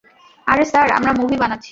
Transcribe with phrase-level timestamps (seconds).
[0.47, 1.69] আরে, স্যার আমরা মুভি বানাচ্ছি।